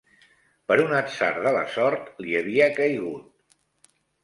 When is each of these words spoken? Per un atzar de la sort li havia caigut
Per 0.71 0.77
un 0.85 0.95
atzar 0.99 1.29
de 1.49 1.51
la 1.57 1.61
sort 1.75 2.11
li 2.27 2.35
havia 2.41 2.73
caigut 2.81 3.95